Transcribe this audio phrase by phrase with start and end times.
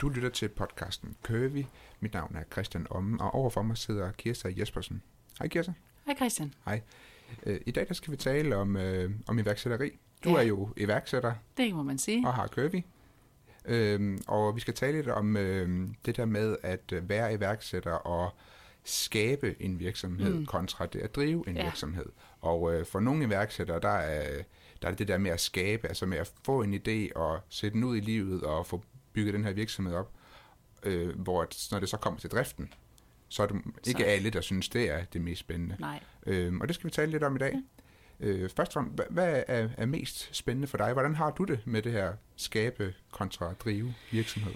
[0.00, 1.64] Du lytter til podcasten Curvy.
[2.00, 5.02] Mit navn er Christian Omme, og overfor mig sidder Kirsta Jespersen.
[5.38, 5.72] Hej Kirsta.
[6.06, 6.54] Hej Christian.
[6.64, 6.80] Hej.
[7.46, 9.90] Øh, I dag der skal vi tale om, øh, om iværksætteri.
[10.24, 10.36] Du Ja.
[10.36, 12.26] er jo iværksætter Det må man sige.
[12.26, 12.82] og har Curvy.
[13.64, 17.92] Øhm, og vi skal tale lidt om øh, det der med at øh, være iværksætter
[17.92, 18.30] og
[18.84, 20.34] skabe en virksomhed.
[20.34, 20.46] Mm.
[20.46, 21.64] kontra det at drive en Ja.
[21.64, 22.06] virksomhed.
[22.40, 24.42] Og øh, for nogle iværksættere, der er,
[24.82, 27.40] der er det det der med at skabe, altså med at få en idé og
[27.48, 28.82] sætte den ud i livet og få
[29.18, 30.12] bygget den her virksomhed op,
[30.82, 32.72] øh, hvor at, når det så kommer til driften,
[33.28, 35.76] så er det ikke Så- alle, der synes, det er det mest spændende.
[35.78, 36.00] Nej.
[36.26, 37.54] Øhm, og det skal vi tale lidt om i dag.
[38.20, 40.92] Øh, først og hvad, hvad er, er mest spændende for dig?
[40.92, 44.52] Hvordan har du det med det her skabe kontra drive virksomhed?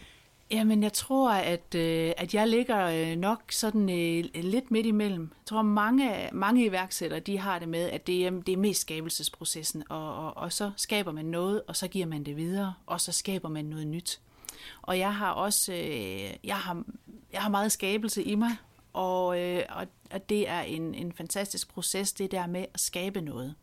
[0.51, 5.23] Jamen, jeg tror, at, øh, at jeg ligger øh, nok sådan øh, lidt midt imellem.
[5.23, 8.81] Jeg tror, mange, mange iværksættere, de har det med, at det er, det er mest
[8.81, 13.01] skabelsesprocessen, og, og, og så skaber man noget, og så giver man det videre, og
[13.01, 14.21] så skaber man noget nyt.
[14.83, 16.83] Og jeg har også, øh, jeg har,
[17.33, 18.57] jeg har meget skabelse i mig,
[18.93, 23.21] og, øh, og, og det er en, en fantastisk proces, det der med at skabe
[23.21, 23.55] noget.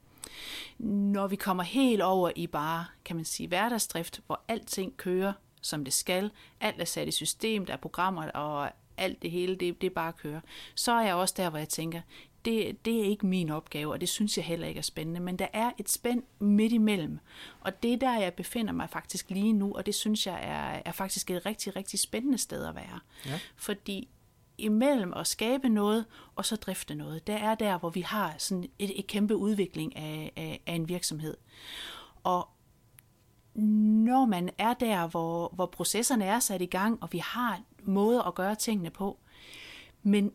[0.80, 5.84] Når vi kommer helt over i bare, kan man sige, hverdagsdrift, hvor alting kører, som
[5.84, 9.82] det skal, alt er sat i system, der er programmer, og alt det hele, det,
[9.82, 10.42] det bare kører,
[10.76, 12.02] så er jeg også der, hvor jeg tænker,
[12.46, 15.40] det, det er ikke min opgave, og det synes jeg heller ikke er spændende, men
[15.40, 17.20] der er et spænd midt imellem,
[17.62, 20.82] og det er der, jeg befinder mig faktisk lige nu, og det synes jeg er,
[20.86, 23.00] er faktisk et rigtig, rigtig spændende sted at være.
[23.26, 23.40] Ja.
[23.56, 24.10] Fordi
[24.58, 28.70] imellem at skabe noget og så drifte noget, der er der, hvor vi har sådan
[28.80, 31.38] et, et kæmpe udvikling af, af, af en virksomhed.
[32.24, 32.50] Og
[33.56, 38.22] når man er der, hvor, hvor processerne er sat i gang, og vi har måder
[38.22, 39.20] at gøre tingene på,
[40.04, 40.32] men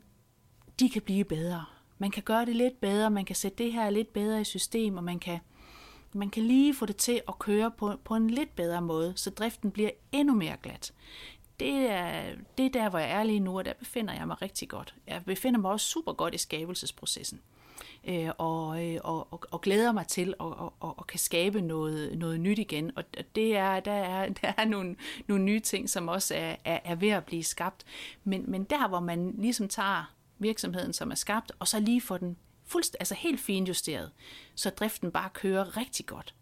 [0.80, 1.64] de kan blive bedre.
[1.98, 4.96] Man kan gøre det lidt bedre, man kan sætte det her lidt bedre i system,
[4.96, 5.39] og man kan,
[6.13, 9.30] man kan lige få det til at køre på, på en lidt bedre måde, så
[9.30, 10.92] driften bliver endnu mere glat.
[11.61, 14.42] Det er, det er der, hvor jeg er lige nu, og der befinder jeg mig
[14.42, 14.95] rigtig godt.
[15.07, 17.41] Jeg befinder mig også super godt i skabelsesprocessen
[18.08, 21.61] øh, og, øh, og, og, og glæder mig til at og, og, og kan skabe
[21.61, 22.91] noget, noget nyt igen.
[22.97, 23.05] Og
[23.35, 26.95] det er, der er, der er nogle, nogle nye ting, som også er, er, er
[26.95, 27.85] ved at blive skabt.
[28.24, 32.17] Men, men der, hvor man ligesom tager virksomheden, som er skabt, og så lige får
[32.18, 32.36] den
[32.67, 34.11] fuldst, altså helt finjusteret,
[34.55, 36.34] så driften bare kører rigtig godt.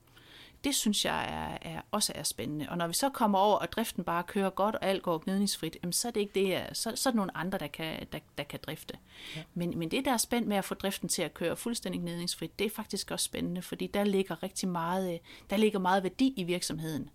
[0.64, 2.68] Det synes jeg er, er, også er spændende.
[2.68, 5.76] Og når vi så kommer over, og driften bare kører godt, og alt går gnidningsfrit,
[5.82, 8.06] jamen, så er det ikke det, jeg- så, så er det nogle andre, der kan,
[8.12, 8.98] der, der kan drifte.
[9.36, 9.42] Ja.
[9.54, 12.58] Men, men det, der er spændt med at få driften til at køre fuldstændig gnidningsfrit,
[12.58, 15.18] det er faktisk også spændende, fordi der ligger rigtig meget, øh,
[15.50, 17.10] der ligger meget værdi i virksomheden,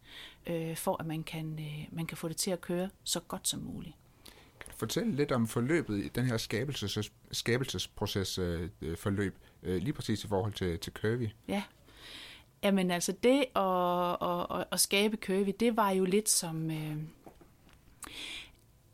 [0.47, 3.47] øh, for at man kan, øh, man kan få det til at køre så godt
[3.47, 3.95] som muligt.
[4.77, 10.23] Fortælle lidt om forløbet i den her skabelses, skabelsesproces øh, øh, forløb, øh, lige præcis
[10.23, 11.27] i forhold til, til Curvy?
[11.47, 11.63] Ja.
[12.63, 16.71] Jamen altså det at, at, at, at skabe Curvy, det var jo lidt som...
[16.71, 16.97] Øh,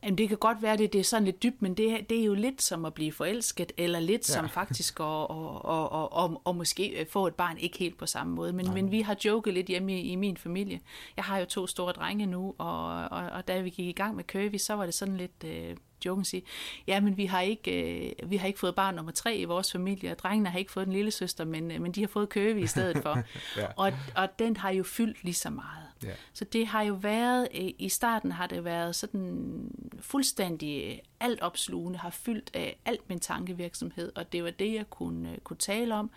[0.03, 2.23] jamen, det kan godt være, det, det er sådan lidt dybt, men det, det er
[2.25, 4.33] jo lidt som at blive forelsket, eller lidt Ja.
[4.33, 5.27] som faktisk at, at,
[5.69, 8.53] at, at, at, at måske få et barn, ikke helt på samme måde.
[8.53, 10.79] Men, men vi har joket lidt hjemme i, i min familie.
[11.17, 14.15] Jeg har jo to store drenge nu, og, og, og da vi gik i gang
[14.15, 15.43] med Curvy, så var det sådan lidt...
[15.45, 15.75] Øh,
[16.05, 16.43] joken sige,
[16.87, 19.71] ja, men vi har ikke, øh, vi har ikke fået barn nummer tre i vores
[19.71, 22.29] familie, og drengene har ikke fået en lille søster, men, øh, men de har fået
[22.29, 23.17] køve i stedet for.
[23.57, 23.65] Ja.
[23.77, 25.83] og, og den har jo fyldt lige så meget.
[26.03, 26.13] Ja.
[26.33, 29.69] Så det har jo været, øh, i starten har det været sådan
[29.99, 34.89] fuldstændig øh, alt opslugende, har fyldt af alt min tankevirksomhed, og det var det, jeg
[34.89, 36.11] kunne, øh, kunne tale om.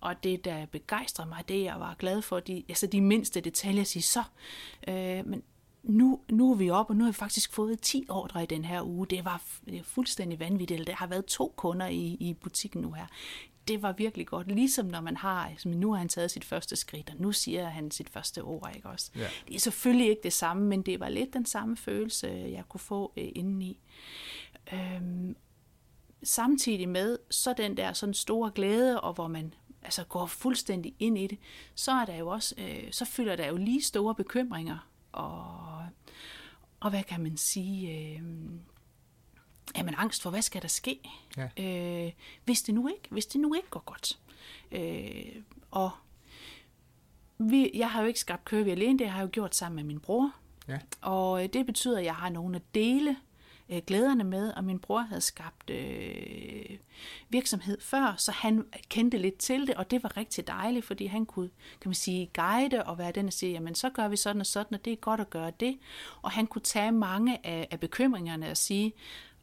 [0.00, 3.80] Og det, der begejstrede mig, det jeg var glad for, de, altså de mindste detaljer,
[3.80, 4.22] at så,
[4.88, 5.42] øh, men
[5.82, 8.64] nu, nu er vi oppe, og nu har vi faktisk fået 10 ordre i den
[8.64, 9.06] her uge.
[9.06, 9.42] Det var
[9.82, 10.86] fuldstændig vanvittigt.
[10.86, 13.06] Der har været to kunder i, i butikken nu her.
[13.68, 14.48] Det var virkelig godt.
[14.48, 17.68] Ligesom når man har, som nu har han taget sit første skridt, og nu siger
[17.68, 19.10] han sit første ord, ikke også?
[19.16, 19.28] Ja.
[19.48, 22.80] Det er selvfølgelig ikke det samme, men det var lidt den samme følelse, jeg kunne
[22.80, 23.80] få øh, indeni.
[24.72, 25.36] Øhm,
[26.22, 31.18] samtidig med, så den der sådan store glæde, og hvor man altså går fuldstændig ind
[31.18, 31.38] i det,
[31.74, 35.86] så er der jo også, øh, så fylder der jo lige store bekymringer, og,
[36.80, 38.22] og hvad kan man sige, øh,
[39.76, 41.00] jamen angst for, hvad skal der ske,
[41.36, 41.48] Ja.
[42.06, 42.12] øh,
[42.44, 44.18] hvis, det nu ikke, hvis det nu ikke går godt.
[44.72, 45.90] Øh, og
[47.38, 49.84] vi, jeg har jo ikke skabt Curvy alene, det har jeg jo gjort sammen med
[49.84, 50.32] min bror,
[50.68, 50.78] Ja.
[51.00, 53.16] og øh, det betyder, at jeg har nogen at dele
[53.68, 56.78] øh, glæderne med, og min bror havde skabt øh,
[57.28, 61.26] virksomhed før, så han kendte lidt til det, og det var rigtig dejligt, fordi han
[61.26, 64.40] kunne, kan man sige, guide og være den at sige, jamen så gør vi sådan
[64.40, 65.78] og sådan, og det er godt at gøre det.
[66.22, 68.92] Og han kunne tage mange af, af bekymringerne og sige,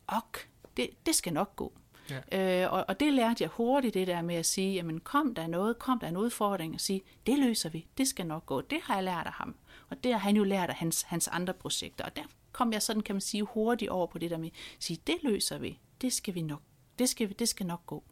[0.07, 1.73] ok, det, det skal nok gå.
[2.09, 2.63] Ja.
[2.63, 5.47] Øh, og, og det lærte jeg hurtigt, det der med at sige, jamen kom der
[5.47, 8.61] noget, kom der en udfordring, og sige, det løser vi, det skal nok gå.
[8.61, 9.55] Det har jeg lært af ham.
[9.89, 12.05] Og det har han jo lært af hans, hans andre projekter.
[12.05, 14.83] Og der kom jeg sådan, kan man sige, hurtigt over på det der med, at
[14.83, 16.61] sige, det løser vi, det skal vi nok,
[16.99, 18.03] det skal, det skal nok gå.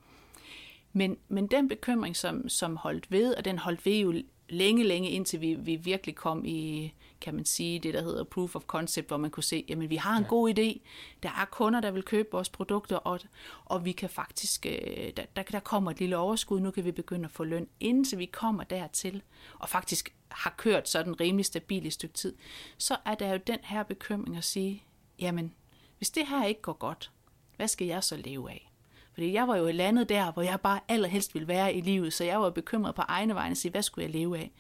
[0.94, 5.10] Men, men den bekymring, som, som holdt ved, og den holdt ved jo længe, længe
[5.10, 9.08] indtil vi, vi virkelig kom i, kan man sige, det der hedder proof of concept,
[9.08, 10.30] hvor man kunne se, jamen vi har en ja.
[10.30, 10.80] god idé,
[11.24, 13.20] der er kunder, der vil købe vores produkter, og,
[13.66, 16.92] og vi kan faktisk, øh, der, der, der kommer et lille overskud, nu kan vi
[16.92, 19.22] begynde at få løn, indtil vi kommer dertil,
[19.60, 22.36] og faktisk har kørt sådan rimelig stabilt et stykke tid,
[22.78, 24.84] så er der jo den her bekymring at sige,
[25.20, 25.54] jamen,
[25.98, 27.12] hvis det her ikke går godt,
[27.56, 28.71] hvad skal jeg så leve af?
[29.14, 32.24] Fordi jeg var jo landet der, hvor jeg bare allerhelst ville være i livet, så
[32.24, 34.52] jeg var bekymret på egne vegne at sige, hvad skulle jeg leve af?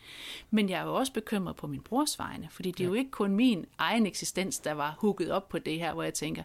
[0.50, 3.32] Men jeg var også bekymret på min brors vegne, fordi det er jo ikke kun
[3.36, 6.44] min egen eksistens, der var hugget op på det her, hvor jeg tænker,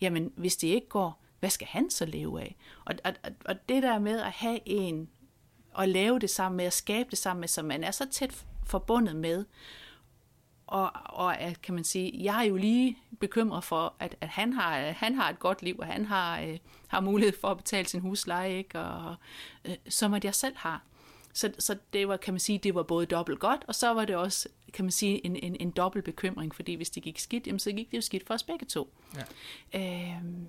[0.00, 2.56] jamen hvis det ikke går, hvad skal han så leve af?
[2.84, 3.12] Og, og,
[3.44, 5.08] og det der med at have en,
[5.72, 8.44] og lave det sammen med, at skabe det sammen med, som man er så tæt
[8.66, 9.44] forbundet med,
[10.66, 14.52] og, og at, kan man sige, jeg er jo lige bekymret for, at, at han,
[14.52, 17.88] har, han har et godt liv, og han har, øh, har mulighed for at betale
[17.88, 18.80] sin husleje, ikke?
[18.80, 19.14] Og,
[19.64, 20.82] øh, som at jeg selv har.
[21.32, 24.04] Så, så det var, kan man sige, det var både dobbelt godt, og så var
[24.04, 27.46] det også, kan man sige, en, en, en dobbelt bekymring, fordi hvis det gik skidt,
[27.46, 28.94] jamen, så gik det jo skidt for os begge to.
[29.72, 30.10] Ja.
[30.14, 30.48] Øhm,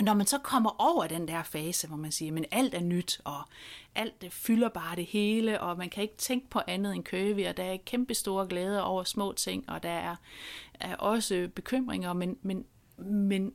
[0.00, 3.20] når man så kommer over den der fase, hvor man siger, men alt er nyt,
[3.24, 3.40] og
[3.94, 7.48] alt det fylder bare det hele, og man kan ikke tænke på andet end køve,
[7.48, 10.16] og der er kæmpe store glæder over små ting, og der er,
[10.80, 12.64] er også bekymringer, men, men,
[12.96, 13.52] men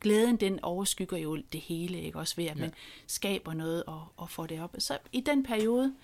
[0.00, 2.74] glæden den overskygger jo det hele, ikke også ved, at man ja.
[3.06, 4.74] skaber noget og, og får det op.
[4.78, 5.94] Så i den periode,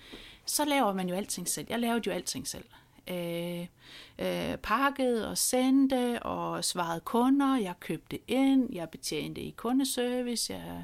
[0.45, 1.67] så laver man jo alting selv.
[1.69, 2.65] Jeg lavede jo alting selv
[3.07, 3.67] øh,
[4.19, 7.57] øh, pakket og sendte og svarede kunder.
[7.57, 10.83] Jeg købte ind, jeg betjente i kundeservice, jeg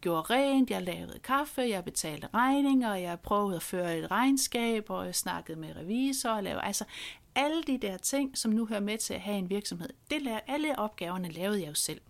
[0.00, 5.06] gjorde rent, jeg lavede kaffe, jeg betalte regninger, jeg prøvede at føre et regnskab, og
[5.06, 6.30] jeg snakkede med revisor.
[6.30, 6.84] Og lavede, altså
[7.34, 10.78] alle de der ting, som nu hører med til at have en virksomhed, det, alle
[10.78, 12.00] opgaverne lavede jeg jo selv.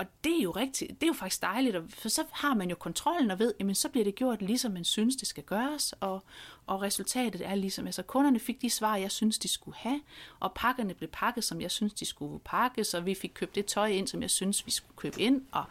[0.00, 2.76] Og det er jo rigtigt, det er jo faktisk dejligt, for så har man jo
[2.76, 6.22] kontrollen og ved, jamen så bliver det gjort ligesom man synes, det skal gøres, og,
[6.66, 10.00] og resultatet er ligesom, altså kunderne fik de svar, jeg synes, de skulle have,
[10.40, 13.66] og pakkerne blev pakket, som jeg synes, de skulle pakkes, og vi fik købt det
[13.66, 15.64] tøj ind, som jeg synes, vi skulle købe ind, og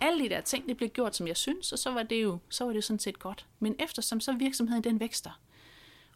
[0.00, 2.38] alle de der ting, det blev gjort, som jeg synes, og så var det jo,
[2.48, 3.46] så var det jo sådan set godt.
[3.58, 5.40] Men eftersom så virksomheden den vækster,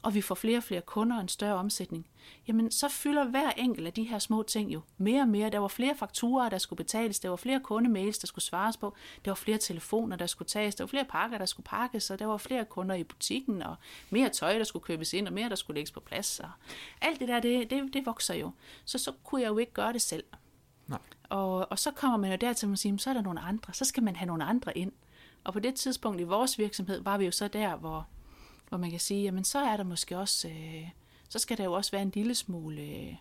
[0.04, 2.06] og vi får flere og flere kunder og en større omsætning,
[2.48, 5.50] jamen så fylder hver enkelt af de her små ting jo mere og mere.
[5.50, 8.94] Der var flere fakturer, der skulle betales, der var flere kundemails, der skulle svares på,
[9.24, 12.18] der var flere telefoner, der skulle tages, der var flere pakker, der skulle pakkes, og
[12.18, 13.76] der var flere kunder i butikken, og
[14.10, 16.40] mere tøj, der skulle købes ind, og mere, der skulle lægges på plads.
[16.40, 16.50] Og
[17.00, 18.50] alt det der, det, det, det vokser jo.
[18.84, 20.24] Så så kunne jeg jo ikke gøre det selv.
[20.86, 20.98] Nej.
[21.28, 23.72] Og, og så kommer man jo dertil, at man siger, så er der nogle andre,
[23.74, 24.92] så skal man have nogle andre ind.
[25.44, 28.06] Og på det tidspunkt i vores virksomhed var vi jo så der, hvor
[28.68, 30.88] hvor man kan sige, jamen så er der måske også, øh,
[31.28, 33.14] så skal der jo også være en lille smule, øh,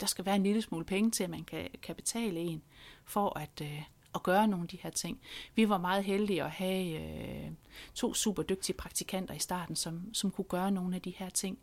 [0.00, 2.62] der skal være en lille smule penge til, at man kan, kan betale en
[3.04, 3.82] for at, øh,
[4.14, 5.20] at gøre nogle af de her ting.
[5.54, 7.50] Vi var meget heldige at have øh,
[7.94, 11.58] to super dygtige praktikanter i starten, som, som kunne gøre nogle af de her ting.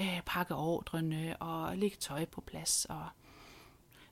[0.00, 2.84] Øh, pakke ordrene og lægge tøj på plads.
[2.84, 3.06] Og,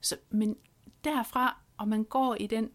[0.00, 0.56] så, men
[1.04, 2.70] derfra, og man går i den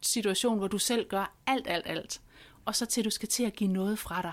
[0.00, 2.22] situation, hvor du selv gør alt, alt, alt,
[2.64, 4.32] og så til du skal til at give noget fra dig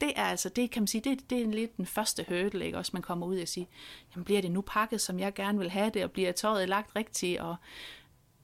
[0.00, 2.78] det er altså, det kan man sige, det, det er lidt den første hurdle, ikke?
[2.78, 3.66] Også man kommer ud og siger,
[4.14, 6.96] jamen bliver det nu pakket, som jeg gerne vil have det, og bliver tøjet lagt
[6.96, 7.56] rigtigt, og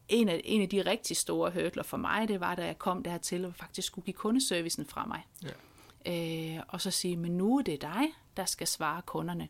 [0.08, 3.02] en af, en af de rigtig store hurdler for mig, det var, da jeg kom
[3.02, 5.26] dertil og faktisk skulle give kundeservicen fra mig.
[5.42, 6.56] Ja.
[6.56, 8.02] Øh, og så sige, men nu er det dig,
[8.36, 9.48] der skal svare kunderne.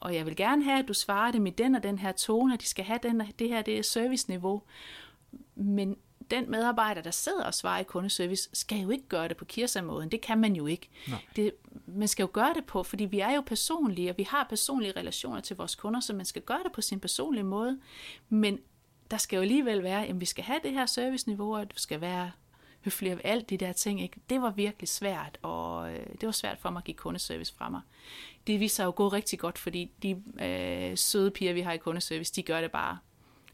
[0.00, 2.54] Og jeg vil gerne have, at du svarer dem i den og den her tone,
[2.54, 4.62] og de skal have den, det her det er serviceniveau.
[5.54, 5.96] Men
[6.30, 10.08] den medarbejder, der sidder og svarer i kundeservice, skal jo ikke gøre det på Kirsa-måden.
[10.08, 10.88] Det kan man jo ikke.
[11.36, 11.52] Det,
[11.86, 14.92] man skal jo gøre det på, fordi vi er jo personlige, og vi har personlige
[14.96, 17.80] relationer til vores kunder, så man skal gøre det på sin personlige måde.
[18.28, 18.58] Men
[19.10, 22.00] der skal jo alligevel være, at vi skal have det her serviceniveau, og du skal
[22.00, 22.30] være
[22.84, 24.02] høflig af alt de der ting.
[24.02, 24.20] Ikke?
[24.30, 27.68] Det var virkelig svært, og øh, det var svært for mig at give kundeservice fra
[27.68, 27.80] mig.
[28.46, 32.32] Det viser jo gå rigtig godt, fordi de øh, søde piger, vi har i kundeservice,
[32.34, 32.98] de gør det bare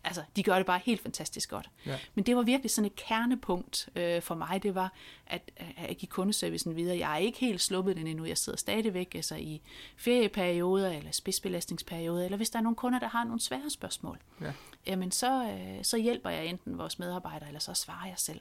[0.05, 1.71] altså, de gør det bare helt fantastisk godt.
[1.87, 1.99] Ja.
[2.15, 4.93] Men det var virkelig sådan et kernepunkt øh, for mig, det var
[5.27, 6.99] at, at give kundeservicen videre.
[6.99, 9.63] Jeg er ikke helt sluppet den endnu, jeg sidder stadigvæk altså, i
[9.97, 14.53] ferieperioder eller spidsbelastningsperioder, eller hvis der er nogle kunder, der har nogle svære spørgsmål, ja.
[14.87, 18.41] jamen så, øh, så hjælper jeg enten vores medarbejdere, eller så svarer jeg selv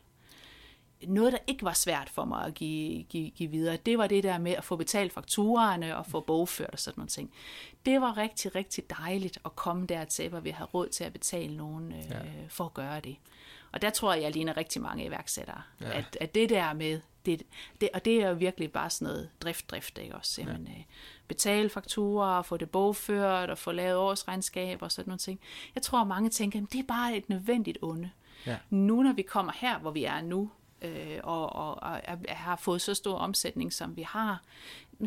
[1.07, 4.23] noget, der ikke var svært for mig at give, give, give videre, det var det
[4.23, 7.31] der med at få betalt fakturerne og få bogført og sådan nogle ting.
[7.85, 11.57] Det var rigtig, rigtig dejligt at komme dertil, hvor vi har råd til at betale
[11.57, 12.19] nogen øh, ja.
[12.49, 13.15] for at gøre det.
[13.71, 15.61] Og der tror jeg, jeg ligner rigtig mange iværksættere.
[15.81, 15.97] Ja.
[15.97, 17.43] At, at det der med, det,
[17.81, 20.41] det, og det er jo virkelig bare sådan noget drift-drift, ikke også?
[20.41, 20.71] Jamen, ja.
[20.71, 20.83] øh,
[21.27, 25.39] betale fakturer, få det bogført, og få lavet årsregnskab og sådan nogle ting.
[25.75, 28.09] Jeg tror, mange tænker, at det er bare et nødvendigt onde.
[28.45, 28.57] Ja.
[28.69, 30.51] Nu når vi kommer her, hvor vi er nu,
[30.81, 34.43] øh, og, og, og har fået så stor omsætning, som vi har,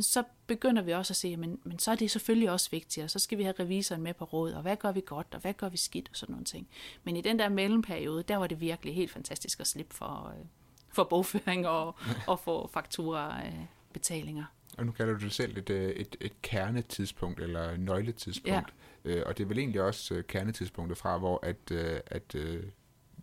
[0.01, 3.11] så begynder vi også at se, men, men så er det selvfølgelig også vigtigt, og
[3.11, 5.55] så skal vi have revisoren med på råd, og hvad gør vi godt, og hvad
[5.55, 6.69] gør vi skidt, og sådan nogle ting.
[7.05, 10.45] Men i den der mellemperiode, der var det virkelig helt fantastisk at slippe for, øh,
[10.89, 14.45] for bogføring og, og for fakturer øh, betalinger.
[14.79, 18.75] Og nu kalder du det selv et, øh, et, et kernetidspunkt, eller nøgletidspunkt.
[19.05, 19.11] Ja.
[19.11, 21.71] Øh, og det er vel egentlig også øh, kernetidspunktet fra, hvor at,
[22.07, 22.37] at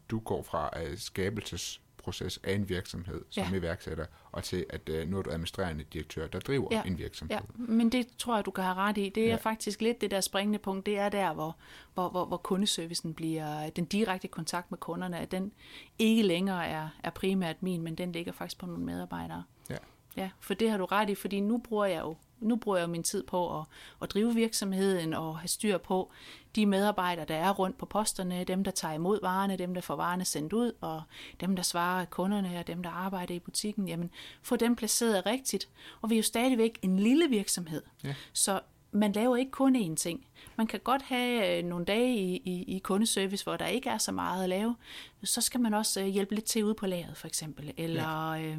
[0.10, 3.58] du går fra skabelses proces af en virksomhed som ja.
[3.58, 6.84] iværksætter, og til at uh, nu er du administrerende direktør, der driver ja.
[6.86, 7.38] en virksomhed.
[7.38, 9.10] Ja, men det tror jeg, du kan have ret i.
[9.10, 9.36] Det er ja.
[9.36, 10.86] faktisk lidt det der springende punkt.
[10.86, 11.58] Det er der, hvor,
[11.94, 15.52] hvor, hvor, hvor kundeservicen bliver, den direkte kontakt med kunderne, at den
[16.00, 19.44] ikke længere er, er primært min, men den ligger faktisk på nogle medarbejdere.
[19.70, 19.78] Ja.
[20.18, 22.90] Ja, for det har du ret i, fordi nu bruger jeg jo nu bruger jeg
[22.90, 23.66] min tid på at,
[24.02, 26.12] at drive virksomheden og have styr på
[26.56, 29.96] de medarbejdere, der er rundt på posterne, dem, der tager imod varerne, dem, der får
[29.96, 31.02] varerne sendt ud, og
[31.40, 34.10] dem, der svarer kunderne, og dem, der arbejder i butikken, jamen
[34.42, 35.70] få dem placeret rigtigt.
[36.02, 38.16] Og vi er jo stadigvæk en lille virksomhed, ja.
[38.34, 38.60] så
[38.92, 40.26] man laver ikke kun én ting.
[40.56, 43.98] Man kan godt have øh, nogle dage i, i, i kundeservice, hvor der ikke er
[43.98, 44.76] så meget at lave.
[45.24, 47.74] Så skal man også øh, hjælpe lidt til ude på lageret, for eksempel.
[47.78, 48.42] Eller ja.
[48.42, 48.58] øh,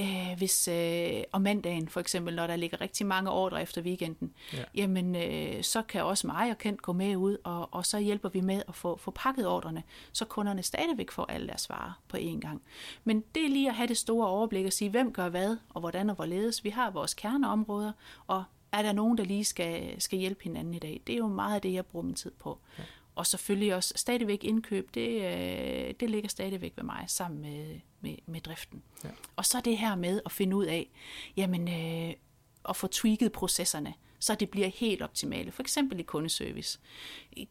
[0.00, 4.32] øh, hvis øh, om mandagen for eksempel, når der ligger rigtig mange ordre efter weekenden,
[4.52, 4.64] ja.
[4.74, 8.28] jamen øh, så kan også mig og Kent gå med ud, og, og så hjælper
[8.28, 12.16] vi med at få, få pakket ordrene, så kunderne stadigvæk får alle deres varer på
[12.16, 12.62] én gang.
[13.04, 15.80] Men det er lige at have det store overblik og sige, hvem gør hvad, og
[15.80, 16.64] hvordan og hvorledes.
[16.64, 17.92] Vi har vores kerneområder,
[18.26, 21.00] og er der nogen, der lige skal, skal hjælpe hinanden i dag?
[21.06, 22.58] Det er jo meget af det, jeg bruger min tid på.
[22.78, 22.82] Ja.
[23.14, 28.16] Og selvfølgelig også stadigvæk indkøb, det, øh, det ligger stadigvæk ved mig sammen med, med,
[28.26, 28.82] med driften.
[29.04, 29.08] Ja.
[29.36, 30.90] Og så det her med at finde ud af,
[31.36, 32.14] jamen, øh,
[32.68, 35.52] at få tweaked processerne, så det bliver helt optimale.
[35.52, 36.78] For eksempel i kundeservice.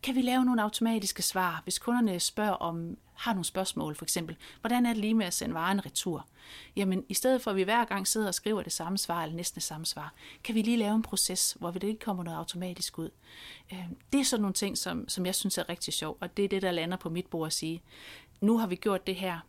[0.04, 4.36] Kan vi lave nogle automatiske svar, hvis kunderne spørger om, har nogle spørgsmål for eksempel,
[4.62, 6.28] hvordan er det lige med at sende varen retur?
[6.76, 9.36] Jamen, i stedet for at vi hver gang sidder og skriver det samme svar, eller
[9.36, 10.14] næsten det samme svar,
[10.44, 13.10] kan vi lige lave en proces, hvor det ikke kommer noget automatisk ud.
[13.74, 16.46] Øh, det er sådan nogle ting, som, som jeg synes er rigtig sjov, og det
[16.46, 17.82] er det, der lander på mit bord at sige,
[18.42, 19.40] nu har vi gjort det her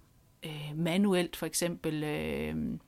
[0.43, 2.05] øh, manuelt, for eksempel...
[2.05, 2.79] Øh,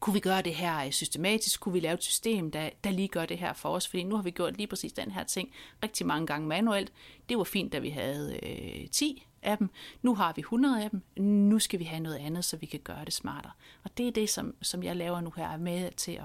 [0.00, 1.60] kunne vi gøre det her øh, systematisk?
[1.60, 3.88] Kunne vi lave et system, der, der lige gør det her for os?
[3.88, 6.92] Fordi nu har vi gjort lige præcis den her ting rigtig mange gange manuelt.
[7.28, 9.70] Det var fint, da vi havde øh, 10 af dem.
[10.02, 11.02] Nu har vi 100 af dem.
[11.24, 13.52] Nu skal vi have noget andet, så vi kan gøre det smartere.
[13.84, 16.24] Og det er det, som, som jeg laver nu her, med til at,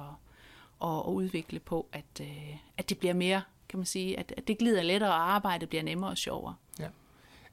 [0.90, 4.48] at, at udvikle på, at, øh, at det bliver mere, kan man sige, at, at
[4.48, 6.56] det glider lettere, og arbejdet bliver nemmere og sjovere.
[6.80, 6.88] Ja.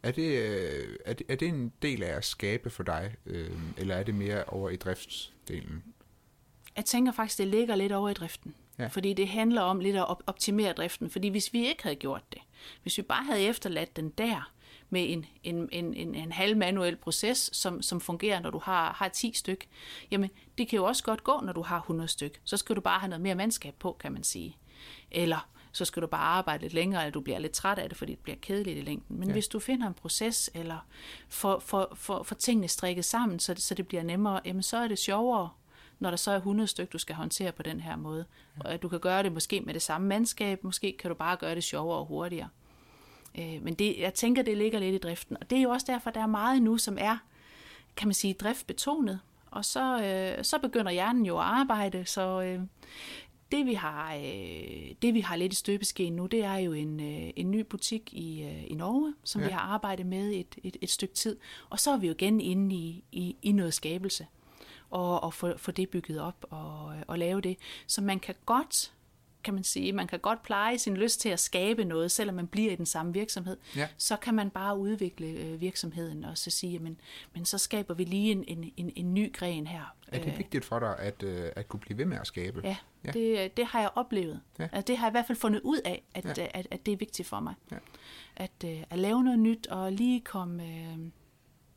[0.02, 3.50] Er det, øh, er, det, er det en del af at skabe for dig, øh,
[3.76, 5.84] eller er det mere over i driftsdelen?
[6.76, 8.54] Jeg tænker faktisk, det ligger lidt over i driften.
[8.78, 8.86] Ja.
[8.86, 11.10] Fordi det handler om lidt at optimere driften.
[11.10, 12.42] Fordi hvis vi ikke havde gjort det,
[12.82, 14.52] hvis vi bare havde efterladt den der
[14.90, 18.92] med en, en, en, en, en halv manuel proces, som, som fungerer, når du har,
[18.92, 19.68] har 10 styk,
[20.10, 22.40] jamen det kan jo også godt gå, når du har 100 styk.
[22.44, 24.56] Så skal du bare have noget mere mandskab på, kan man sige.
[25.10, 27.98] Eller så skal du bare arbejde lidt længere, eller du bliver lidt træt af det,
[27.98, 29.18] fordi det bliver kedeligt i længden.
[29.18, 29.32] Men ja.
[29.32, 30.86] hvis du finder en proces, eller
[31.28, 34.76] får for, for, for tingene strikket sammen, så det, så det bliver nemmere, jamen så
[34.76, 35.48] er det sjovere
[36.02, 38.24] når der så er 100 stykker, du skal håndtere på den her måde.
[38.60, 41.54] Og du kan gøre det måske med det samme mandskab, måske kan du bare gøre
[41.54, 42.48] det sjovere og hurtigere.
[43.38, 45.36] Øh, men det, jeg tænker, det ligger lidt i driften.
[45.40, 47.18] Og det er jo også derfor, der er meget nu, som er,
[47.96, 49.20] kan man sige, driftbetonet.
[49.50, 52.60] Og så, øh, så begynder hjernen jo at arbejde, så øh,
[53.52, 57.00] det, vi har, øh, det vi har lidt i støbeskeen nu, det er jo en,
[57.00, 59.46] øh, en ny butik i, øh, i Norge, som ja.
[59.46, 61.36] vi har arbejdet med et, et, et stykke tid.
[61.70, 64.26] Og så er vi jo igen inde i, i, i noget skabelse
[64.90, 67.56] og, og få, få det bygget op og, og lave det.
[67.86, 68.92] Så man kan godt
[69.42, 72.46] kan man sige, man kan godt pleje sin lyst til at skabe noget, selvom man
[72.46, 73.56] bliver i den samme virksomhed.
[73.76, 73.88] Ja.
[73.96, 77.00] Så kan man bare udvikle øh, virksomheden og så sige, men,
[77.34, 79.94] men så skaber vi lige en, en, en, en ny gren her.
[80.08, 82.60] Er det øh, vigtigt for dig at, øh, at kunne blive ved med at skabe?
[82.64, 83.10] Ja, ja.
[83.10, 84.40] Det, det har jeg oplevet.
[84.58, 84.64] Ja.
[84.72, 86.46] Altså, det har jeg i hvert fald fundet ud af, at, ja.
[86.54, 87.54] at, at det er vigtigt for mig.
[87.72, 87.76] Ja.
[88.36, 90.64] At, at lave noget nyt og lige komme...
[90.64, 90.98] Øh,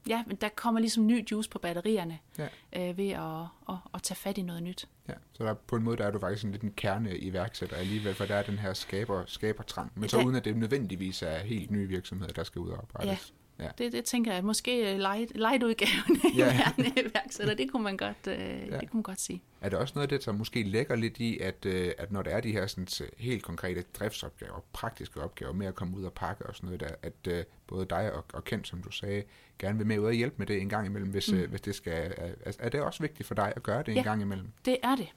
[0.08, 2.48] ja, men der kommer ligesom ny juice på batterierne ja.
[2.76, 4.88] øh, ved at, at, at tage fat i noget nyt.
[5.08, 7.76] Ja, så der, på en måde der er du faktisk en lidt en kerne iværksætter
[7.76, 11.38] alligevel, for der er den her skaber, skabertrang, men så uden at det nødvendigvis er
[11.38, 13.34] helt nye virksomheder, der skal ud og arbejdes.
[13.34, 13.45] Ja.
[13.78, 16.46] Det, det tænker jeg, måske light, light udgaven Ja.
[16.78, 17.02] ja.
[17.02, 18.80] iværksætter, det kunne man godt, øh, ja.
[18.80, 19.42] det kunne man godt sige.
[19.62, 22.22] Er der også noget af det, som måske lægger lidt i, at, øh, at når
[22.22, 26.04] der er de her sådan, øh, helt konkrete driftsopgaver, praktiske opgaver med at komme ud
[26.04, 28.92] og pakke og sådan noget der, at øh, både dig og, og Kent, som du
[28.92, 29.24] sagde,
[29.60, 31.38] gerne vil med ud og hjælpe med det en gang imellem, hvis, mm.
[31.38, 32.14] øh, hvis det skal...
[32.46, 34.02] Er, er det også vigtigt for dig at gøre det en Ja.
[34.04, 34.48] gang imellem?
[34.66, 35.08] Det er det.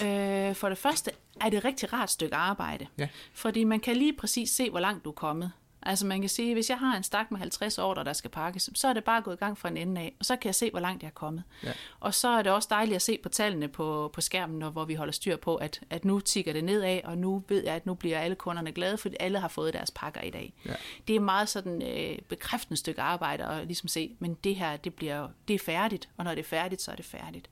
[0.00, 0.48] Ja.
[0.48, 1.10] Øh, for det første
[1.40, 2.86] er det et rigtig rart stykke arbejde.
[2.98, 3.08] Ja.
[3.32, 5.52] Fordi man kan lige præcis se, hvor langt du er kommet.
[5.82, 8.70] Altså man kan sige, hvis jeg har en stak med 50 ordre, der skal pakkes,
[8.74, 10.54] så er det bare gået i gang fra en ende af, og så kan jeg
[10.54, 11.42] se, hvor langt jeg er kommet.
[11.64, 11.72] Ja.
[12.00, 14.84] Og så er det også dejligt at se på tallene på, på skærmen, når, hvor
[14.84, 17.86] vi holder styr på, at, at nu tigger det nedad, og nu ved jeg, at
[17.86, 20.52] nu bliver alle kunderne glade, fordi alle har fået deres pakker i dag.
[20.66, 20.74] Ja.
[21.08, 24.94] Det er meget sådan øh, bekræftende stykke arbejde at ligesom se, men det her, det,
[24.94, 27.50] bliver, det er færdigt, og når det er færdigt, så er det færdigt.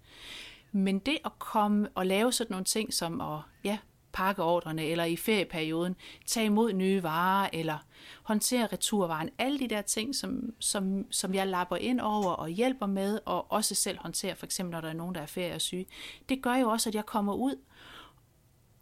[0.72, 3.78] Men det at komme og lave sådan nogle ting som at ja,
[4.12, 5.96] pakkeordrene eller i ferieperioden
[6.26, 7.78] tage imod nye varer, eller
[8.22, 12.86] håndtere returvaren, alle de der ting, som, som, som jeg lapper ind over og hjælper
[12.86, 15.60] med, og også selv håndterer, for eksempel når der er nogen, der er ferie og
[15.60, 15.86] syge,
[16.28, 17.56] det gør jo også, at jeg kommer ud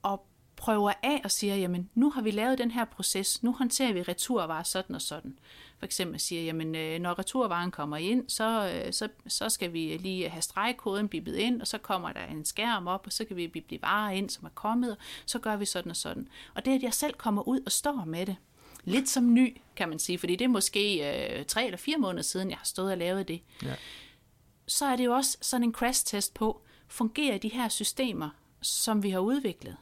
[0.03, 3.93] og prøver af og siger, jamen nu har vi lavet den her proces, nu håndterer
[3.93, 5.39] vi returvarer sådan og sådan.
[5.79, 9.97] For eksempel siger, jamen øh, når returvaren kommer ind, så, øh, så, så skal vi
[9.97, 13.37] lige have stregkoden bippet ind, og så kommer der en skærm op, og så kan
[13.37, 16.29] vi bippe varer ind, som er kommet, og så gør vi sådan og sådan.
[16.55, 18.37] Og det er, at jeg selv kommer ud og står med det.
[18.85, 22.23] Lidt som ny, kan man sige, fordi det er måske øh, tre eller fire måneder
[22.23, 23.43] siden, jeg har stået og lavet det.
[23.63, 23.75] Ja.
[24.67, 28.31] Så er det jo også sådan en crash-test på, fungerer de her systemer,
[28.61, 29.77] som vi har udviklet?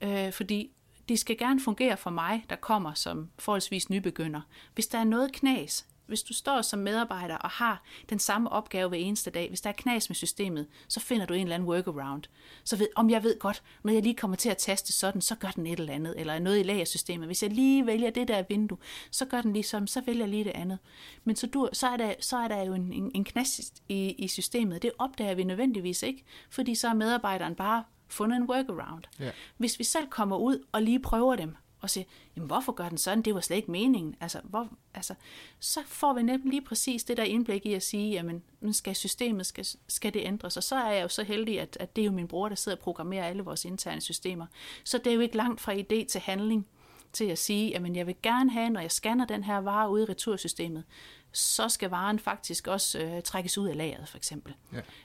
[0.00, 0.70] Øh, fordi
[1.08, 4.40] det skal gerne fungere for mig, der kommer som forholdsvis nybegynder.
[4.74, 8.88] Hvis der er noget knas, hvis du står som medarbejder og har den samme opgave
[8.88, 11.68] hver eneste dag, hvis der er knas med systemet, så finder du en eller anden
[11.68, 12.22] workaround.
[12.64, 15.34] Så ved, om jeg ved godt, når jeg lige kommer til at taste sådan, så
[15.34, 17.28] gør den et eller andet, eller noget i lagersystemet.
[17.28, 18.78] Hvis jeg lige vælger det der vindue,
[19.10, 20.78] så gør den lige sådan, så vælger jeg lige det andet.
[21.24, 24.10] Men så, du, så, er, der, så er der jo en, en, en knas i,
[24.10, 24.82] i systemet.
[24.82, 29.04] Det opdager vi nødvendigvis ikke, fordi så er medarbejderen bare fundet en workaround.
[29.20, 29.30] Ja.
[29.56, 32.04] Hvis vi selv kommer ud og lige prøver dem, og siger,
[32.36, 35.14] jamen hvorfor gør den sådan, det var slet ikke meningen, altså, hvor, altså,
[35.60, 39.46] så får vi nemlig lige præcis det der indblik i at sige, jamen skal systemet,
[39.46, 42.06] skal, skal det ændres, og så er jeg jo så heldig, at, at det er
[42.06, 44.46] jo min bror, der sidder og programmerer alle vores interne systemer,
[44.84, 46.66] så det er jo ikke langt fra idé til handling,
[47.12, 50.02] til at sige, jamen jeg vil gerne have, når jeg scanner den her vare ude
[50.02, 50.84] i retursystemet,
[51.32, 54.54] så skal varen faktisk også øh, trækkes ud af lageret, for eksempel.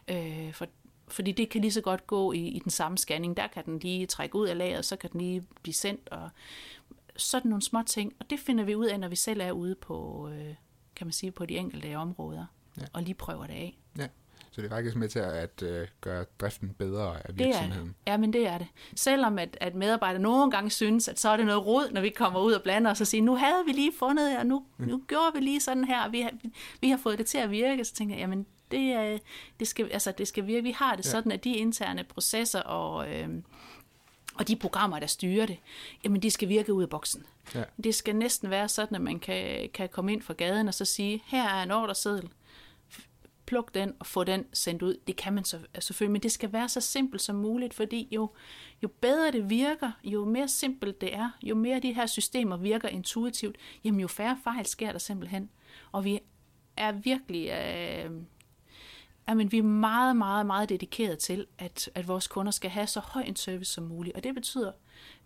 [0.07, 0.47] Ja.
[0.47, 0.65] Øh, for
[1.13, 3.37] fordi det kan lige så godt gå i, i den samme scanning.
[3.37, 6.29] Der kan den lige trække ud af lageret, så kan den lige blive sendt, og
[7.15, 8.13] sådan nogle små ting.
[8.19, 10.55] Og det finder vi ud af, når vi selv er ude på, øh,
[10.95, 12.45] kan man sige, på de enkelte områder,
[12.77, 12.83] Ja.
[12.93, 13.77] og lige prøver det af.
[13.97, 14.07] ja.
[14.51, 17.87] Så det er faktisk med til at, øh, gøre driften bedre af Det er virksomheden.
[17.87, 17.95] det.
[18.07, 18.67] Ja, men det er det.
[18.95, 22.09] Selvom at, at medarbejdere nogle gange synes, at så er det noget rod, når vi
[22.09, 24.65] kommer ud og blander os og siger, nu havde vi lige fundet det, og nu,
[24.77, 26.31] nu gjorde vi lige sådan her, og vi har,
[26.81, 27.85] vi har fået det til at virke.
[27.85, 29.17] Så tænker jeg, jamen det, er-
[29.59, 30.63] det, skal, altså, det skal virke.
[30.63, 31.09] Vi har det Ja.
[31.09, 33.29] sådan, at de interne processer og, øh,
[34.35, 35.57] og de programmer, der styrer det,
[36.03, 37.25] jamen de skal virke ud af boksen.
[37.55, 37.63] Ja.
[37.83, 40.85] Det skal næsten være sådan, at man kan, kan komme ind fra gaden og så
[40.85, 42.29] sige, her er en ordreseddel,
[43.45, 44.97] pluk den og få den sendt ud.
[45.07, 48.29] Det kan man så, selvfølgelig, men det skal være så simpelt som muligt, fordi jo,
[48.83, 52.87] jo bedre det virker, jo mere simpelt det er, jo mere de her systemer virker
[52.87, 55.49] intuitivt, jamen jo færre fejl sker der simpelthen.
[55.91, 56.19] Og vi
[56.77, 57.49] er virkelig...
[57.49, 58.11] Øh,
[59.29, 62.99] Jamen, vi er meget, meget, meget dedikeret til, at, at vores kunder skal have så
[62.99, 64.15] høj en service som muligt.
[64.15, 64.71] Og det betyder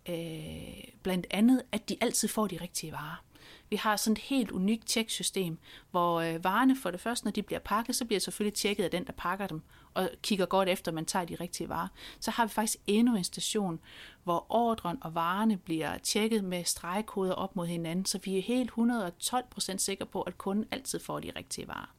[0.08, 3.24] øh, blandt andet, at de altid får de rigtige varer.
[3.70, 5.58] Vi har sådan et helt unikt tjeksystem,
[5.90, 8.84] hvor øh, varerne for det første, når de bliver pakket, så bliver det selvfølgelig tjekket
[8.84, 9.62] af den, der pakker dem,
[9.94, 11.88] og kigger godt efter, at man tager de rigtige varer.
[12.20, 13.80] Så har vi faktisk endnu en station,
[14.24, 18.70] hvor ordren og varerne bliver tjekket med stregkoder op mod hinanden, så vi er helt
[18.70, 21.93] 112% sikre på, at kunden altid får de rigtige varer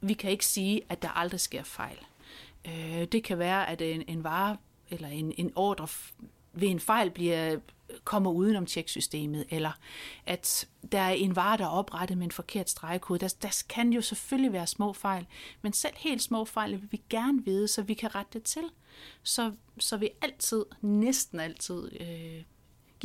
[0.00, 1.98] vi kan ikke sige, at der aldrig sker fejl.
[2.66, 4.56] Øh, det kan være, at en, en vare
[4.90, 5.88] eller en, en ordre
[6.52, 7.56] ved en fejl bliver
[8.04, 9.72] kommer udenom tjeksystemet, eller
[10.26, 13.18] at der er en vare, der er oprettet med en forkert stregkode.
[13.18, 15.26] Der, der kan jo selvfølgelig være små fejl,
[15.62, 18.64] men selv helt små fejl vil vi gerne vide, så vi kan rette det til.
[19.22, 22.42] Så, så vi altid, næsten altid, øh,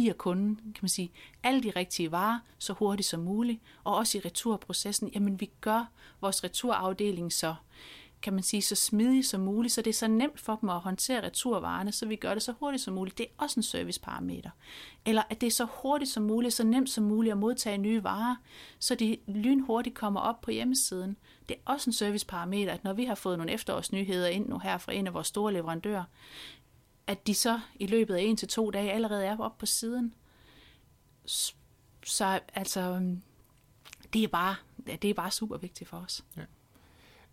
[0.01, 1.11] giver kunden, kan man sige,
[1.43, 5.91] alle de rigtige varer så hurtigt som muligt, og også i returprocessen, jamen vi gør
[6.21, 7.55] vores returafdeling så,
[8.21, 10.79] kan man sige, så smidig som muligt, så det er så nemt for dem at
[10.79, 13.17] håndtere returvarerne, så vi gør det så hurtigt som muligt.
[13.17, 14.49] Det er også en serviceparameter.
[15.05, 18.03] Eller at det er så hurtigt som muligt, så nemt som muligt at modtage nye
[18.03, 18.35] varer,
[18.79, 21.17] så de lynhurtigt kommer op på hjemmesiden.
[21.49, 24.77] Det er også en serviceparameter, at når vi har fået nogle efterårsnyheder ind nu her
[24.77, 26.03] fra en af vores store leverandører,
[27.11, 30.13] at de så i løbet af en til to dage allerede er oppe på siden.
[32.05, 33.15] Så altså,
[34.13, 36.23] det er bare, det er bare super vigtigt for os.
[36.37, 36.41] Ja.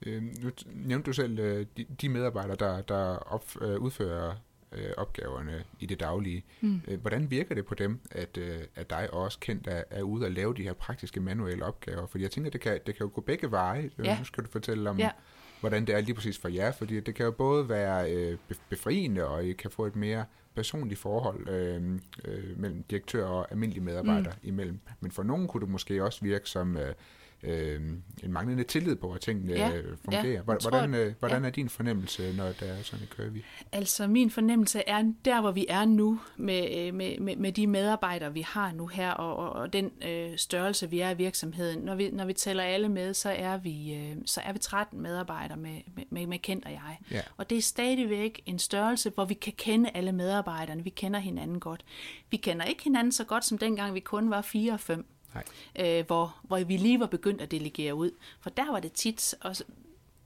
[0.07, 4.35] Øh, nu nævnte du selv øh, de, de medarbejdere, der, der op, øh, udfører
[4.73, 6.45] øh, opgaverne i det daglige.
[6.61, 6.81] Mm.
[6.89, 10.25] Øh, hvordan virker det på dem, at, øh, at dig også kendt er, er ude
[10.25, 12.07] og lave de her praktiske manuelle opgaver?
[12.07, 13.91] Fordi jeg tænker, det kan, det kan jo gå begge veje.
[14.05, 14.19] Ja.
[14.19, 15.11] Nu skal du fortælle om, ja.
[15.61, 19.27] Hvordan det er lige præcis for jer, fordi det kan jo både være øh, befriende,
[19.27, 24.33] og I kan få et mere personligt forhold øh, øh, mellem direktør og almindelige medarbejdere
[24.43, 24.49] mm.
[24.49, 24.81] imellem.
[25.01, 26.77] Men for nogen kunne det måske også virke som...
[26.77, 26.95] Øh,
[27.43, 27.81] øh,
[28.23, 29.71] en manglende tillid på, at tingene ja,
[30.05, 30.33] fungerer.
[30.33, 33.45] Ja, hvordan, tror, øh, hvordan er din fornemmelse, når der er sådan en curvy?
[33.73, 37.67] Altså min fornemmelse er der, hvor vi er nu med, øh, med, med, med de
[37.67, 41.79] medarbejdere, vi har nu her, og, og, og den øh, størrelse, vi er i virksomheden.
[41.79, 45.03] Når vi, når vi tæller alle med, så er vi, øh, så er vi 13
[45.03, 46.99] medarbejdere med, med, med Kent og jeg.
[47.11, 47.21] Ja.
[47.37, 50.85] Og det er stadigvæk en størrelse, hvor vi kan kende alle medarbejderne.
[50.85, 51.85] Vi kender hinanden godt.
[52.31, 54.81] Vi kender ikke hinanden så godt, som dengang vi kun var fire og
[55.35, 55.45] Nej.
[55.79, 58.11] øh, hvor, hvor vi lige var begyndt at delegere ud.
[58.41, 59.65] For der var det tit, også,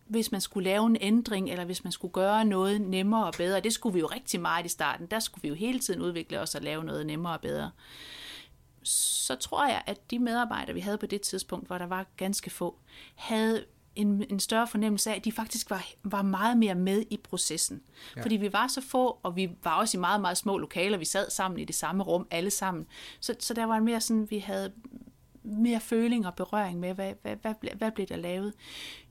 [0.07, 3.61] hvis man skulle lave en ændring, eller hvis man skulle gøre noget nemmere og bedre,
[3.61, 6.41] det skulle vi jo rigtig meget i starten, der skulle vi jo hele tiden udvikle
[6.41, 7.71] os og lave noget nemmere og bedre.
[8.83, 12.51] Så tror jeg, at de medarbejdere, vi havde på det tidspunkt, hvor der var ganske
[12.51, 12.79] få,
[13.15, 13.65] havde
[13.97, 17.83] en, en større fornemmelse af, at de faktisk var, var meget mere med i processen.
[18.17, 18.23] Ja.
[18.23, 20.99] Fordi vi var så få, og vi var også i meget, meget små lokaler.
[20.99, 22.87] Vi sad sammen i det samme rum, alle sammen.
[23.21, 24.73] Så, så der var mere sådan, vi havde
[25.45, 28.53] mere føling og berøring med, hvad, hvad, hvad, hvad bliver der lavet.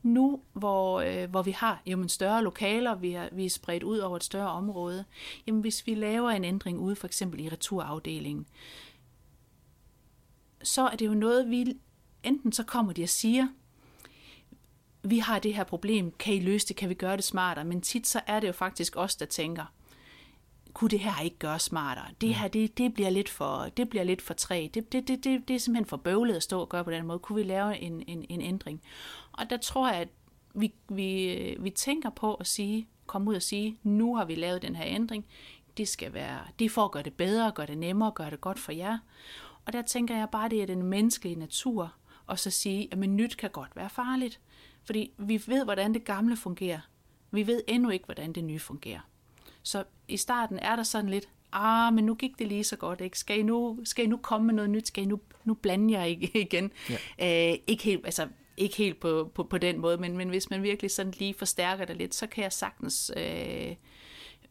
[0.03, 3.97] Nu, hvor, øh, hvor vi har jamen, større lokaler, vi er, vi er spredt ud
[3.97, 5.05] over et større område,
[5.47, 8.45] jamen, hvis vi laver en ændring ude, for eksempel i returafdelingen,
[10.63, 11.73] så er det jo noget, vi
[12.23, 13.47] enten så kommer de og siger,
[15.03, 17.65] vi har det her problem, kan I løse det, kan vi gøre det smartere?
[17.65, 19.65] Men tit så er det jo faktisk os, der tænker,
[20.73, 22.05] kunne det her ikke gøre smartere?
[22.21, 24.67] Det her, det, det bliver lidt for, det bliver lidt for træ.
[24.73, 27.05] Det, det, det, det, det er simpelthen for bøvlet at stå og gøre på den
[27.05, 27.19] måde.
[27.19, 28.81] Kunne vi lave en, en, en ændring?
[29.31, 30.07] Og der tror jeg, at
[30.53, 34.61] vi, vi, vi tænker på at sige, komme ud og sige, nu har vi lavet
[34.61, 35.25] den her ændring.
[35.77, 38.41] Det skal være, det er for at gøre det bedre, gøre det nemmere, gøre det
[38.41, 38.97] godt for jer.
[39.65, 41.93] Og der tænker jeg bare, det er den menneskelige natur,
[42.27, 44.39] og så sige, at nyt kan godt være farligt.
[44.83, 46.79] Fordi vi ved, hvordan det gamle fungerer.
[47.31, 48.99] Vi ved endnu ikke, hvordan det nye fungerer.
[49.63, 53.01] Så i starten er der sådan lidt, ah, men nu gik det lige så godt,
[53.01, 53.19] ikke?
[53.19, 54.87] Skal I nu, skal I nu komme med noget nyt?
[54.87, 56.03] Skal I nu, nu blande jer
[56.45, 56.71] igen?
[57.19, 57.51] Ja.
[57.51, 60.63] Øh, ikke helt, altså, ikke helt på, på, på den måde, men, men hvis man
[60.63, 63.75] virkelig sådan lige forstærker det lidt, så kan jeg sagtens øh,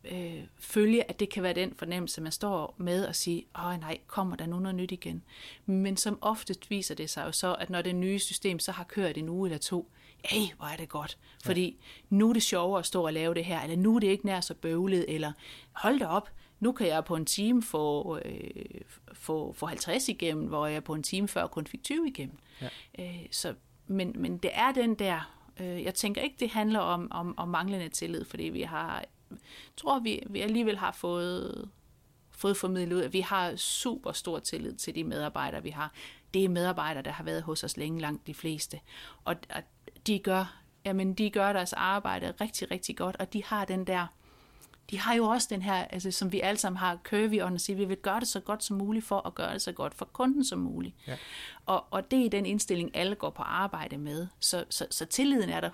[0.05, 3.99] øh, følge, at det kan være den fornemmelse, man står med og sige, åh nej,
[4.07, 5.23] kommer der nu noget nyt igen?
[5.67, 8.85] Men som oftest viser det sig jo så, at når det nye system så har
[8.85, 9.91] kørt en uge eller to,
[10.25, 11.19] hey, hvor er det godt.
[11.45, 12.17] Fordi ja.
[12.17, 14.27] nu er det sjovere at stå og lave det her, eller nu er det ikke
[14.27, 15.33] nær så bøvlet, eller
[15.73, 16.31] hold da op,
[16.61, 18.81] nu kan jeg på en time få, øh,
[19.13, 22.39] få, få 50 igennem, hvor jeg på en time før kun fik 20 igennem.
[22.61, 22.69] Ja.
[22.99, 23.55] Øh, så,
[23.87, 27.49] men, men det er den der, øh, jeg tænker ikke, det handler om, om, om
[27.49, 29.05] manglende tillid, fordi vi har,
[29.77, 31.71] tror vi, vi alligevel har fået,
[32.31, 35.93] fået formidlet ud, at vi har super stor tillid til de medarbejdere, vi har.
[36.35, 38.81] Det er medarbejdere, der har været hos os længe, langt de fleste.
[39.25, 39.63] Og, og
[40.07, 44.07] de gør, jamen de gør deres arbejde rigtig, rigtig godt, og de har den der,
[44.91, 47.61] de har jo også den her, altså, som vi alle sammen har, curvy on at
[47.61, 49.95] sige, vi vil gøre det så godt som muligt for at gøre det så godt
[49.95, 50.95] for kunden som muligt.
[51.07, 51.17] Ja.
[51.67, 54.27] Og, og det er den indstilling, alle går på arbejde med.
[54.41, 55.71] Så, så, så tilliden er der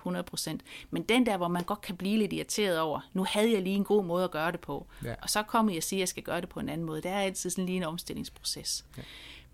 [0.57, 0.57] 100%.
[0.89, 3.75] Men den der, hvor man godt kan blive lidt irriteret over, nu havde jeg lige
[3.75, 5.15] en god måde at gøre det på, ja.
[5.21, 7.01] og så kommer jeg og siger, at jeg skal gøre det på en anden måde.
[7.01, 8.85] Det er altid sådan lige en omstillingsproces.
[8.97, 9.01] Ja.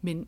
[0.01, 0.27] Men,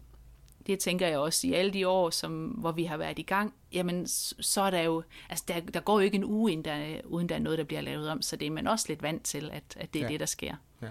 [0.67, 3.53] det tænker jeg også i alle de år, som, hvor vi har været i gang,
[3.73, 7.01] jamen så er der jo, altså der, der går jo ikke en uge, uden der,
[7.05, 9.23] uden der er noget, der bliver lavet om, så det er man også lidt vant
[9.23, 10.11] til, at, at det er ja.
[10.11, 10.55] det, der sker.
[10.81, 10.87] Ja.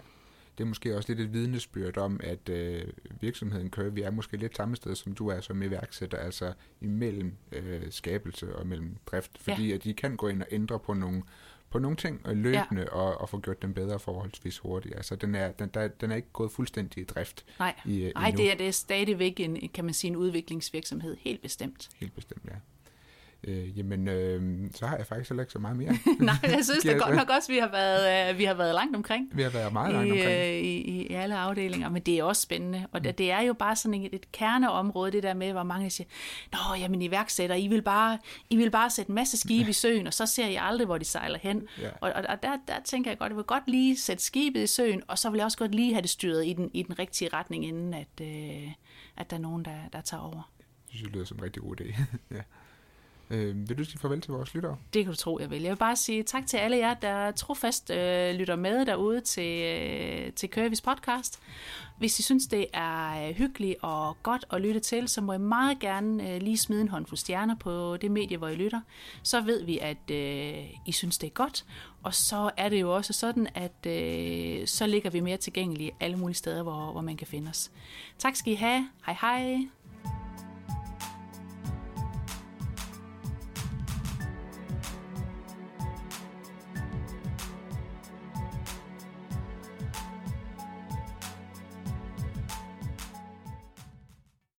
[0.59, 2.83] Det er måske også lidt et vidnesbyrd om, at øh,
[3.21, 7.37] virksomheden kører, vi er måske lidt samme sted, som du er som iværksætter, altså imellem
[7.53, 9.75] øh, skabelse og mellem drift, fordi ja.
[9.75, 11.23] at de kan gå ind og ændre på nogle
[11.75, 12.89] på nogle ting og løbende ja.
[12.89, 14.95] og, og få gjort dem bedre forholdsvis hurtigt.
[14.95, 17.45] Altså den er, den, der, den er ikke gået fuldstændig i drift.
[17.59, 21.43] Nej, i, Nej det, er, det er stadigvæk en, kan man sige, en udviklingsvirksomhed, helt
[21.43, 21.89] bestemt.
[21.97, 22.55] Helt bestemt, ja.
[23.47, 25.89] Øh, jamen, øh, så har jeg faktisk heller ikke så meget mere.
[26.21, 28.97] Nej, jeg synes det godt nok også, vi har været, øh, vi har været langt
[28.97, 29.31] omkring.
[29.33, 30.31] Vi har været meget langt omkring.
[30.31, 32.87] I, øh, i, i alle afdelinger, men det er også spændende.
[32.93, 33.03] Og mm.
[33.03, 36.09] det, det er jo bare sådan et, et kerneområde, det der med, hvor mange siger,
[36.53, 38.19] Nå, jamen iværksætter, I vil bare,
[38.51, 40.99] I vil bare sætte en masse skibe i søen, og så ser I aldrig, hvor
[40.99, 41.69] de sejler hen.
[41.81, 41.89] Ja.
[42.01, 44.67] Og, og, og der, der tænker jeg godt, jeg vil godt lige sætte skibet i
[44.67, 46.99] søen, og så vil jeg også godt lige have det styret i den, i den
[46.99, 48.73] rigtige retning, inden at, øh,
[49.17, 50.51] at der er nogen, der, der tager over.
[50.59, 52.01] Det synes jeg lyder som en rigtig god idé.
[52.37, 52.41] ja.
[53.31, 54.77] Øh, vil du sige farvel til vores lyttere?
[54.95, 55.63] Det kan du tro, jeg vil.
[55.63, 59.63] Jeg vil bare sige tak til alle jer, der trofast øh, lytter med derude til,
[59.63, 61.41] øh, til Kørevis podcast.
[61.99, 65.39] Hvis I synes, det er øh, hyggeligt og godt at lytte til, så må I
[65.39, 68.81] meget gerne øh, lige smide en håndfuld stjerner på det medie, hvor I lytter.
[69.23, 71.65] Så ved vi, at øh, I synes, det er godt.
[72.03, 76.17] Og så er det jo også sådan, at øh, så ligger vi mere tilgængelige alle
[76.17, 77.71] mulige steder, hvor, hvor man kan finde os.
[78.19, 78.89] Tak skal I have.
[79.07, 79.69] Hej hej.